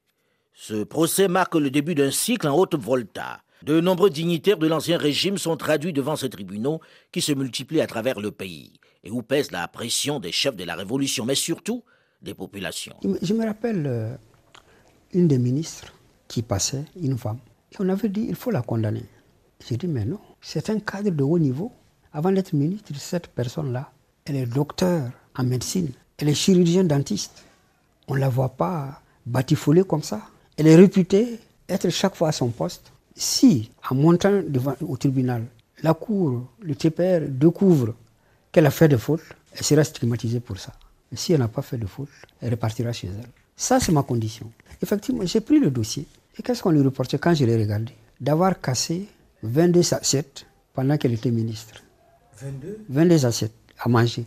[0.53, 3.39] Ce procès marque le début d'un cycle en haute volta.
[3.63, 6.81] De nombreux dignitaires de l'ancien régime sont traduits devant ces tribunaux
[7.13, 8.73] qui se multiplient à travers le pays
[9.05, 11.83] et où pèse la pression des chefs de la révolution, mais surtout
[12.21, 12.95] des populations.
[13.21, 14.15] Je me rappelle euh,
[15.13, 15.93] une des ministres
[16.27, 17.39] qui passait, une femme,
[17.71, 19.05] et on avait dit il faut la condamner.
[19.67, 21.71] J'ai dit mais non, c'est un cadre de haut niveau.
[22.11, 23.91] Avant d'être ministre, cette personne-là,
[24.25, 27.43] elle est docteur en médecine, elle est chirurgien dentiste.
[28.07, 30.21] On ne la voit pas batifolée comme ça.
[30.57, 32.91] Elle est réputée être chaque fois à son poste.
[33.15, 35.45] Si, en montant devant, au tribunal,
[35.83, 37.93] la Cour, le TPR découvre
[38.51, 39.21] qu'elle a fait de fautes,
[39.53, 40.73] elle sera stigmatisée pour ça.
[41.13, 42.09] Si elle n'a pas fait de faute,
[42.41, 43.29] elle repartira chez elle.
[43.55, 44.51] Ça, c'est ma condition.
[44.81, 46.05] Effectivement, j'ai pris le dossier.
[46.37, 47.93] Et qu'est-ce qu'on lui reportait quand je l'ai regardé?
[48.21, 49.07] D'avoir cassé
[49.43, 51.83] 22 assiettes pendant qu'elle était ministre.
[52.41, 54.25] 22 22 assiettes à manger.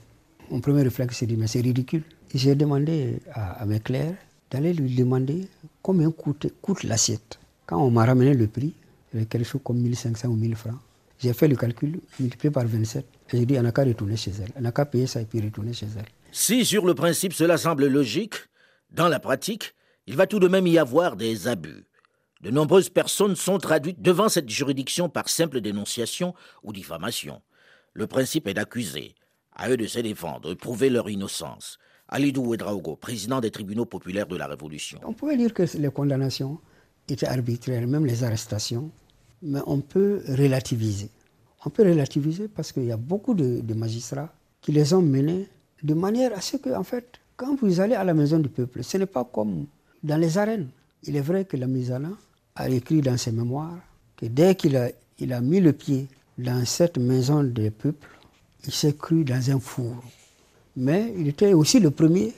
[0.50, 2.02] Mon premier réflexe, c'est de dire, mais c'est ridicule.
[2.34, 4.14] J'ai demandé à, mes clercs
[4.50, 5.48] d'aller lui demander
[5.80, 7.38] combien coûte, coûte l'assiette.
[7.64, 8.74] Quand on m'a ramené le prix,
[9.14, 10.78] avait quelque chose comme 1500 ou 1000 francs.
[11.18, 13.04] J'ai fait le calcul, multiplié par 27.
[13.32, 14.50] Et j'ai dit, on n'a qu'à retourner chez elle.
[14.56, 16.04] On n'a qu'à payer ça et puis retourner chez elle.
[16.34, 18.36] Si sur le principe cela semble logique,
[18.90, 19.74] dans la pratique,
[20.06, 21.84] il va tout de même y avoir des abus.
[22.40, 27.42] De nombreuses personnes sont traduites devant cette juridiction par simple dénonciation ou diffamation.
[27.92, 29.14] Le principe est d'accuser.
[29.54, 31.78] À eux de se défendre, de prouver leur innocence.
[32.08, 35.00] Alidou Ouedraogo, président des tribunaux populaires de la Révolution.
[35.04, 36.58] On pouvait dire que les condamnations
[37.10, 38.90] étaient arbitraires, même les arrestations,
[39.42, 41.10] mais on peut relativiser.
[41.66, 45.46] On peut relativiser parce qu'il y a beaucoup de, de, magistrats qui les ont menés
[45.82, 48.82] de manière à ce que, en fait, quand vous allez à la maison du peuple,
[48.82, 49.66] ce n'est pas comme
[50.02, 50.68] dans les arènes.
[51.04, 52.10] Il est vrai que la Misala
[52.54, 53.78] a écrit dans ses mémoires
[54.16, 54.88] que dès qu'il a,
[55.30, 56.06] a mis le pied
[56.38, 58.08] dans cette maison des peuples,
[58.64, 59.96] il s'est cru dans un four.
[60.76, 62.32] Mais il était aussi le premier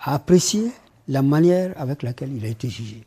[0.00, 0.70] à apprécier
[1.08, 3.02] la manière avec laquelle il a été jugé.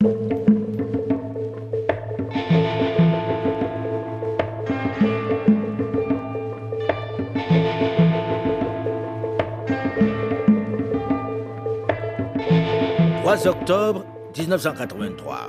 [13.45, 14.05] 3 octobre
[14.35, 15.45] 1983.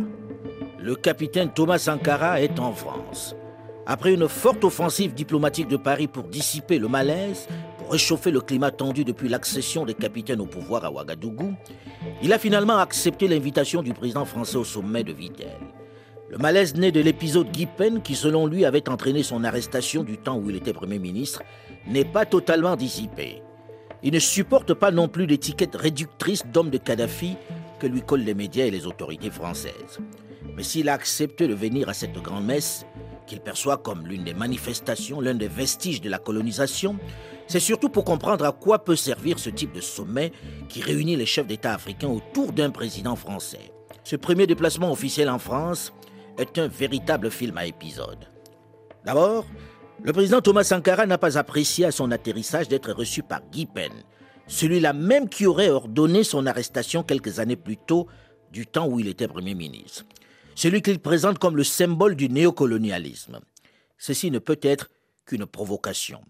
[0.79, 3.35] Le capitaine Thomas Sankara est en France.
[3.87, 8.71] Après une forte offensive diplomatique de Paris pour dissiper le malaise, pour réchauffer le climat
[8.71, 11.55] tendu depuis l'accession des capitaines au pouvoir à Ouagadougou,
[12.21, 15.57] il a finalement accepté l'invitation du président français au sommet de Vitel.
[16.29, 20.37] Le malaise né de l'épisode Guipen, qui selon lui avait entraîné son arrestation du temps
[20.37, 21.43] où il était Premier ministre,
[21.89, 23.43] n'est pas totalement dissipé.
[24.03, 27.39] Il ne supporte pas non plus l'étiquette réductrice d'homme de Kadhafi
[27.79, 29.99] que lui collent les médias et les autorités françaises.
[30.57, 32.87] Mais s'il a accepté de venir à cette grand-messe,
[33.27, 36.97] qu'il perçoit comme l'une des manifestations, l'un des vestiges de la colonisation,
[37.47, 40.33] c'est surtout pour comprendre à quoi peut servir ce type de sommet
[40.69, 43.73] qui réunit les chefs d'État africains autour d'un président français.
[44.05, 45.93] Ce premier déplacement officiel en France
[46.39, 48.29] est un véritable film à épisodes.
[49.05, 49.45] D'abord,
[50.03, 53.93] le président Thomas Sankara n'a pas apprécié à son atterrissage d'être reçu par Guy Pen,
[54.47, 58.07] celui-là même qui aurait ordonné son arrestation quelques années plus tôt,
[58.53, 60.05] du temps où il était Premier ministre.
[60.55, 63.41] Celui qu'il présente comme le symbole du néocolonialisme.
[63.99, 64.91] Ceci ne peut être
[65.27, 66.23] qu'une provocation.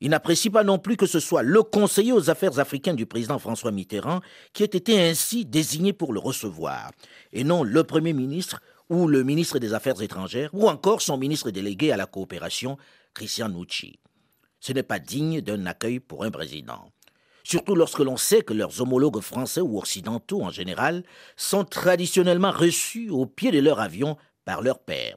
[0.00, 3.38] Il n'apprécie pas non plus que ce soit le conseiller aux affaires africaines du président
[3.38, 4.20] François Mitterrand
[4.54, 6.90] qui ait été ainsi désigné pour le recevoir,
[7.32, 11.50] et non le Premier ministre ou le ministre des Affaires étrangères, ou encore son ministre
[11.50, 12.76] délégué à la coopération,
[13.14, 14.00] Christian Nucci.
[14.58, 16.90] Ce n'est pas digne d'un accueil pour un président
[17.50, 21.02] surtout lorsque l'on sait que leurs homologues français ou occidentaux en général
[21.36, 25.16] sont traditionnellement reçus au pied de leur avion par leur père.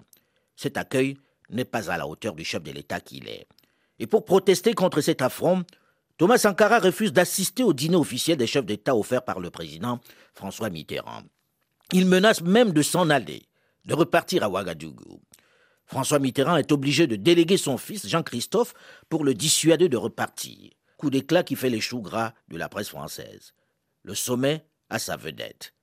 [0.56, 1.16] Cet accueil
[1.52, 3.46] n'est pas à la hauteur du chef de l'État qu'il est.
[4.00, 5.64] Et pour protester contre cet affront,
[6.18, 10.00] Thomas Sankara refuse d'assister au dîner officiel des chefs d'État offert par le président
[10.34, 11.22] François Mitterrand.
[11.92, 13.44] Il menace même de s'en aller,
[13.86, 15.22] de repartir à Ouagadougou.
[15.86, 18.74] François Mitterrand est obligé de déléguer son fils Jean-Christophe
[19.10, 20.72] pour le dissuader de repartir
[21.04, 23.52] coup d'éclat qui fait les choux gras de la presse française.
[24.06, 25.74] Le sommet a sa vedette.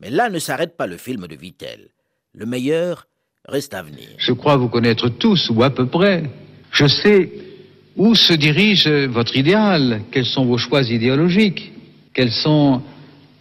[0.00, 1.90] Mais là ne s'arrête pas le film de Vittel.
[2.32, 3.06] Le meilleur
[3.46, 4.08] reste à venir.
[4.18, 6.24] Je crois vous connaître tous, ou à peu près.
[6.72, 7.30] Je sais
[7.94, 11.72] où se dirige votre idéal, quels sont vos choix idéologiques,
[12.12, 12.82] quelles sont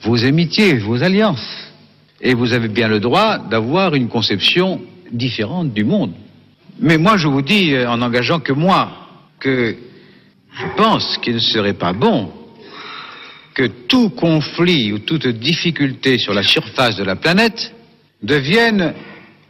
[0.01, 1.49] vos amitiés, vos alliances?
[2.21, 6.13] Et vous avez bien le droit d'avoir une conception différente du monde.
[6.79, 8.91] Mais moi, je vous dis, en engageant que moi,
[9.39, 9.75] que
[10.55, 12.31] je pense qu'il ne serait pas bon
[13.53, 17.73] que tout conflit ou toute difficulté sur la surface de la planète
[18.21, 18.93] devienne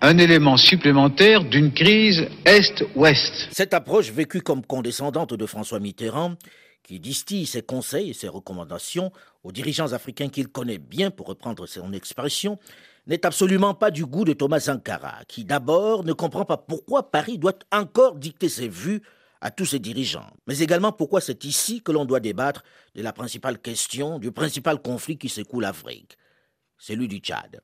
[0.02, 3.48] un élément supplémentaire d'une crise Est-Ouest.
[3.52, 6.36] Cette approche vécue comme condescendante de François Mitterrand,
[6.84, 9.14] qui distille ses conseils et ses recommandations
[9.46, 12.60] aux dirigeants africains qu'il connaît bien, pour reprendre son expression,
[13.08, 17.38] n'est absolument pas du goût de Thomas Sankara, qui d'abord ne comprend pas pourquoi Paris
[17.38, 19.02] doit encore dicter ses vues
[19.44, 22.64] à tous ses dirigeants, mais également pourquoi c'est ici que l'on doit débattre
[22.96, 26.18] de la principale question, du principal conflit qui secoue l'Afrique,
[26.78, 27.62] celui du Tchad.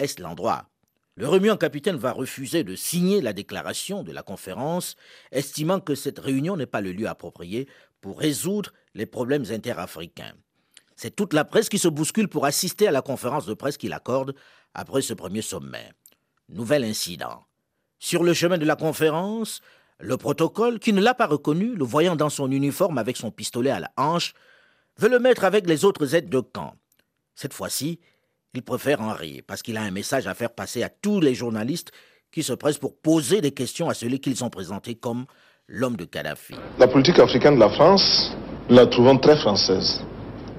[0.00, 0.68] Est-ce l'endroit?
[1.14, 4.96] Le remuant capitaine va refuser de signer la déclaration de la conférence,
[5.30, 7.68] estimant que cette réunion n'est pas le lieu approprié
[8.00, 10.34] pour résoudre les problèmes interafricains.
[10.96, 13.92] C'est toute la presse qui se bouscule pour assister à la conférence de presse qu'il
[13.92, 14.34] accorde
[14.74, 15.92] après ce premier sommet.
[16.48, 17.44] Nouvel incident.
[18.00, 19.60] Sur le chemin de la conférence,
[20.00, 23.70] le protocole, qui ne l'a pas reconnu, le voyant dans son uniforme avec son pistolet
[23.70, 24.34] à la hanche,
[24.98, 26.74] veut le mettre avec les autres aides de camp.
[27.34, 28.00] Cette fois-ci,
[28.54, 31.34] il préfère en rire, parce qu'il a un message à faire passer à tous les
[31.34, 31.90] journalistes
[32.32, 35.26] qui se pressent pour poser des questions à celui qu'ils ont présenté comme
[35.68, 36.54] l'homme de Kadhafi.
[36.78, 38.36] La politique africaine de la France,
[38.68, 40.04] nous la trouvons très française.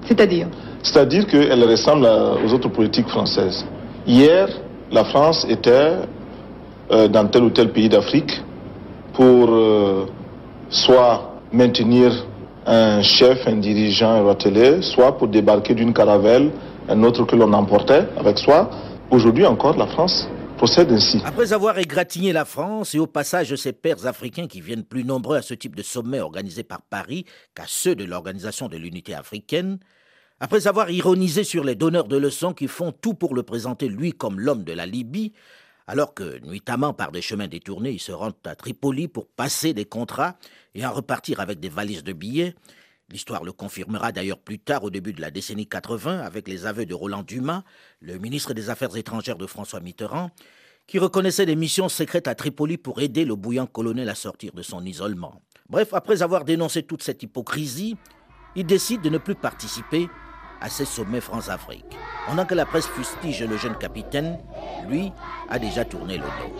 [0.06, 0.48] C'est-à-dire?
[0.82, 3.64] C'est-à-dire qu'elle ressemble aux autres politiques françaises.
[4.06, 4.48] Hier,
[4.90, 5.96] la France était
[6.90, 8.42] euh, dans tel ou tel pays d'Afrique
[9.16, 10.06] pour euh,
[10.68, 12.26] soit maintenir
[12.66, 16.50] un chef, un dirigeant un soit pour débarquer d'une caravelle,
[16.88, 18.70] un autre que l'on emportait avec soi.
[19.10, 21.22] Aujourd'hui encore, la France procède ainsi.
[21.24, 25.36] Après avoir égratigné la France et au passage ses pairs africains qui viennent plus nombreux
[25.36, 27.24] à ce type de sommet organisé par Paris
[27.54, 29.78] qu'à ceux de l'Organisation de l'Unité africaine,
[30.40, 34.12] après avoir ironisé sur les donneurs de leçons qui font tout pour le présenter lui
[34.12, 35.32] comme l'homme de la Libye,
[35.86, 39.84] alors que, nuitamment par des chemins détournés, ils se rendent à Tripoli pour passer des
[39.84, 40.36] contrats
[40.74, 42.54] et en repartir avec des valises de billets.
[43.08, 46.86] L'histoire le confirmera d'ailleurs plus tard au début de la décennie 80 avec les aveux
[46.86, 47.62] de Roland Dumas,
[48.00, 50.30] le ministre des Affaires étrangères de François Mitterrand,
[50.88, 54.62] qui reconnaissait des missions secrètes à Tripoli pour aider le bouillant colonel à sortir de
[54.62, 55.40] son isolement.
[55.68, 57.96] Bref, après avoir dénoncé toute cette hypocrisie,
[58.56, 60.08] il décide de ne plus participer
[60.60, 61.96] à ces sommets France-Afrique.
[62.26, 64.38] Pendant que la presse fustige le jeune capitaine,
[64.88, 65.12] lui
[65.48, 66.56] a déjà tourné le dos.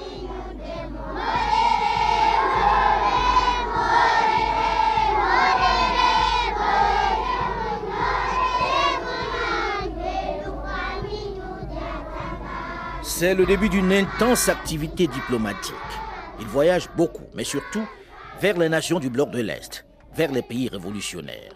[13.02, 15.74] C'est le début d'une intense activité diplomatique.
[16.38, 17.86] Il voyage beaucoup, mais surtout
[18.40, 21.54] vers les nations du bloc de l'Est, vers les pays révolutionnaires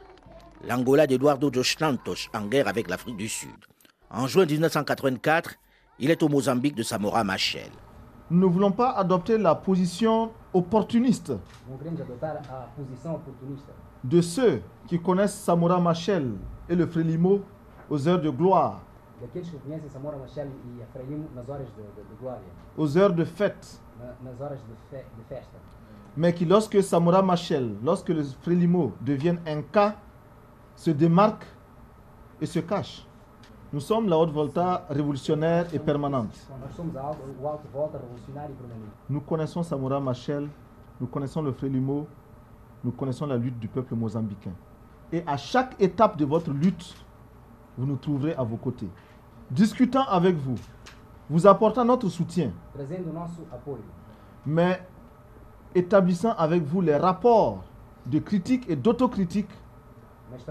[0.67, 3.51] l'Angola d'Eduardo dos Santos en guerre avec l'Afrique du Sud.
[4.11, 5.55] En juin 1984,
[5.99, 7.71] il est au Mozambique de Samora Machel.
[8.31, 11.33] Nous ne voulons pas adopter la position opportuniste
[14.05, 16.33] de ceux qui connaissent Samora Machel
[16.69, 17.41] et le Frélimo
[17.89, 18.81] aux heures de gloire,
[22.77, 23.81] aux heures de fête,
[26.17, 29.97] mais qui lorsque Samora Machel, lorsque le Frélimo deviennent un cas
[30.81, 31.45] se démarque
[32.41, 33.07] et se cache.
[33.71, 36.35] Nous sommes la haute volta révolutionnaire et permanente.
[39.11, 40.49] Nous connaissons Samora Machel,
[40.99, 42.07] nous connaissons le Frélimo,
[42.83, 44.53] nous connaissons la lutte du peuple mozambicain.
[45.13, 46.95] Et à chaque étape de votre lutte,
[47.77, 48.89] vous nous trouverez à vos côtés.
[49.51, 50.57] Discutant avec vous,
[51.29, 52.53] vous apportant notre soutien,
[54.47, 54.83] mais
[55.75, 57.65] établissant avec vous les rapports
[58.07, 59.51] de critique et d'autocritique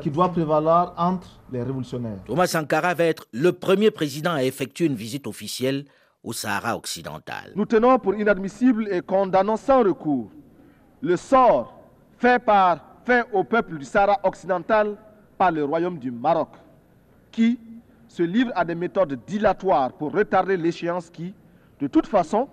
[0.01, 2.19] qui doit prévaloir entre les révolutionnaires.
[2.25, 5.85] Thomas Sankara va être le premier président à effectuer une visite officielle
[6.23, 7.51] au Sahara occidental.
[7.55, 10.29] Nous tenons pour inadmissible et condamnons sans recours
[11.01, 11.73] le sort
[12.17, 14.97] fait, par, fait au peuple du Sahara occidental
[15.37, 16.49] par le royaume du Maroc,
[17.31, 17.59] qui
[18.07, 21.33] se livre à des méthodes dilatoires pour retarder l'échéance qui,
[21.79, 22.49] de toute façon,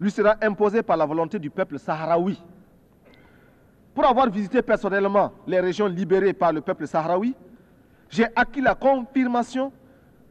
[0.00, 2.40] lui sera imposée par la volonté du peuple saharaoui.
[3.94, 7.34] Pour avoir visité personnellement les régions libérées par le peuple sahraoui,
[8.08, 9.72] j'ai acquis la confirmation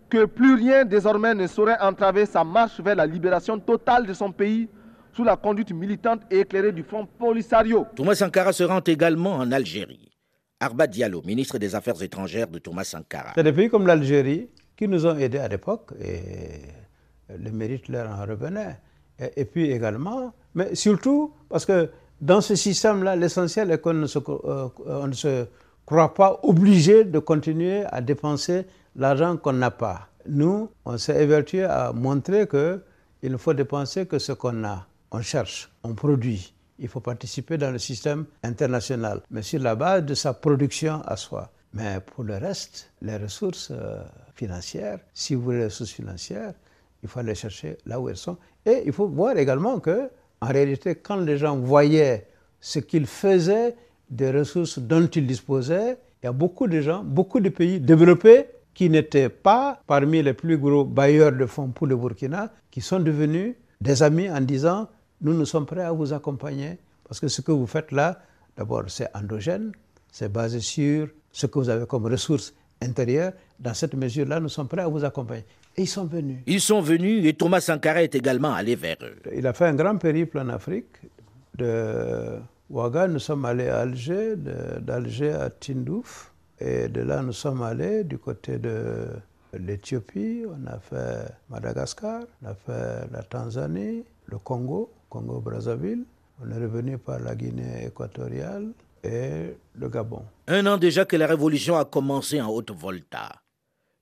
[0.10, 4.32] que plus rien désormais ne saurait entraver sa marche vers la libération totale de son
[4.32, 4.68] pays
[5.14, 7.86] sous la conduite militante et éclairée du Front Polisario.
[7.96, 10.10] Thomas Sankara se rend également en Algérie.
[10.60, 13.32] Arba Diallo, ministre des Affaires étrangères de Thomas Sankara.
[13.36, 16.62] C'est des pays comme l'Algérie qui nous ont aidés à l'époque et
[17.38, 18.80] le mérite leur en revenait.
[19.36, 21.90] et puis également, mais surtout parce que
[22.22, 25.48] dans ce système-là, l'essentiel est qu'on ne, euh, ne, se
[25.86, 30.08] croit pas obligé de continuer à dépenser l'argent qu'on n'a pas.
[30.28, 34.86] Nous, on s'est évertué à montrer qu'il ne faut dépenser que ce qu'on a.
[35.12, 36.54] On cherche, on produit.
[36.78, 41.16] Il faut participer dans le système international, mais sur la base de sa production à
[41.18, 41.50] soi.
[41.74, 44.02] Mais pour le reste, les ressources euh,
[44.36, 46.54] financières, si vous voulez les ressources financières,
[47.02, 48.38] il faut aller chercher là où elles sont.
[48.66, 50.10] Et il faut voir également que
[50.42, 52.28] en réalité, quand les gens voyaient
[52.60, 53.76] ce qu'ils faisaient
[54.10, 58.48] des ressources dont ils disposaient, il y a beaucoup de gens, beaucoup de pays développés
[58.74, 63.00] qui n'étaient pas parmi les plus gros bailleurs de fonds pour le Burkina, qui sont
[63.00, 64.88] devenus des amis en disant
[65.22, 68.20] nous nous sommes prêts à vous accompagner parce que ce que vous faites là,
[68.58, 69.72] d'abord c'est endogène,
[70.12, 73.34] c'est basé sur ce que vous avez comme ressources intérieures.
[73.60, 75.46] Dans cette mesure-là, nous sommes prêts à vous accompagner.
[75.78, 76.40] Et ils sont venus.
[76.46, 79.16] Ils sont venus et Thomas Sankara est également allé vers eux.
[79.36, 80.98] Il a fait un grand périple en Afrique.
[81.58, 86.32] De Ouaga, nous sommes allés à Alger, d'Alger à Tindouf.
[86.60, 89.08] Et de là, nous sommes allés du côté de
[89.58, 96.04] l'Éthiopie, on a fait Madagascar, on a fait la Tanzanie, le Congo, Congo-Brazzaville.
[96.44, 98.70] On est revenu par la Guinée équatoriale
[99.04, 100.24] et le Gabon.
[100.48, 103.41] Un an déjà que la révolution a commencé en Haute-Volta.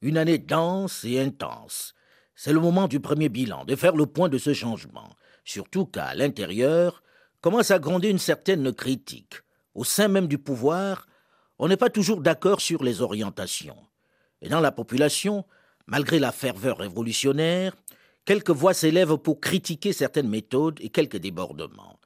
[0.02, 1.94] Une année dense et intense.
[2.36, 5.10] C'est le moment du premier bilan, de faire le point de ce changement.
[5.44, 7.04] Surtout qu'à l'intérieur,
[7.42, 9.42] commence à gronder une certaine critique.
[9.76, 11.08] Au sein même du pouvoir,
[11.58, 13.78] on n'est pas toujours d'accord sur les orientations.
[14.42, 15.46] Et dans la population,
[15.88, 17.76] malgré la ferveur révolutionnaire,
[18.24, 22.00] quelques voix s'élèvent pour critiquer certaines méthodes et quelques débordements.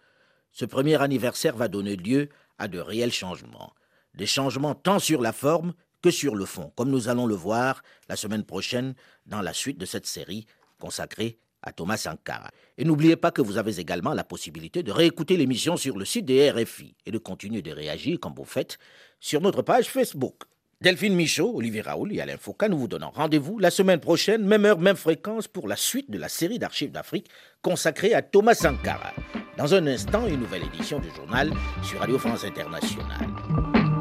[0.51, 3.73] Ce premier anniversaire va donner lieu à de réels changements.
[4.15, 5.73] Des changements tant sur la forme
[6.03, 8.93] que sur le fond, comme nous allons le voir la semaine prochaine
[9.25, 10.45] dans la suite de cette série
[10.77, 12.51] consacrée à Thomas Sankara.
[12.77, 16.25] Et n'oubliez pas que vous avez également la possibilité de réécouter l'émission sur le site
[16.25, 18.77] des RFI et de continuer de réagir comme vous faites
[19.21, 20.43] sur notre page Facebook.
[20.81, 24.65] Delphine Michaud, Olivier Raoul et Alain Foucault, nous vous donnons rendez-vous la semaine prochaine, même
[24.65, 27.29] heure, même fréquence, pour la suite de la série d'archives d'Afrique
[27.61, 29.13] consacrée à Thomas Sankara.
[29.57, 33.92] Dans un instant, une nouvelle édition du journal sur Radio France Internationale.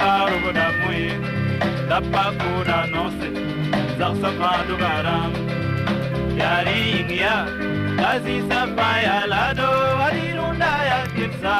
[0.00, 1.10] babarobodamoye
[1.88, 3.28] dapakuda nose
[4.82, 5.32] garam
[6.40, 7.34] yari ingya
[8.00, 9.68] kazisapayalado
[10.06, 11.54] arirunda yakipsa